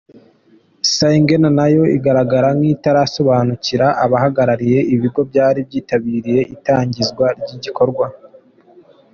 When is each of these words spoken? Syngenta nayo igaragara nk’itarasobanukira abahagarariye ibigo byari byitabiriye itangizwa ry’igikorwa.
Syngenta 0.93 1.49
nayo 1.57 1.83
igaragara 1.97 2.49
nk’itarasobanukira 2.57 3.87
abahagarariye 4.03 4.79
ibigo 4.93 5.19
byari 5.29 5.59
byitabiriye 5.67 6.41
itangizwa 6.55 7.25
ry’igikorwa. 7.39 8.05